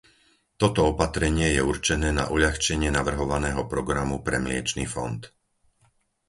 Toto 0.61 0.81
opatrenie 0.91 1.47
je 1.55 1.61
určené 1.73 2.09
na 2.19 2.25
uľahčenie 2.35 2.89
navrhovaného 2.97 3.61
programu 3.73 4.15
pre 4.27 4.37
mliečny 4.45 4.85
fond. 4.95 5.21